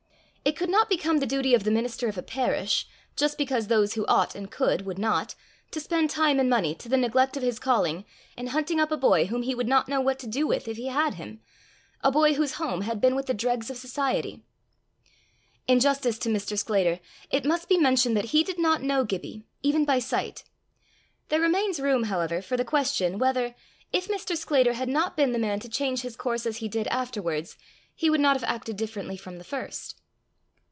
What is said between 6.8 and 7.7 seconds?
the neglect of his